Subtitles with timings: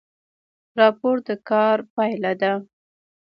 [0.79, 2.53] راپور د کار پایله ده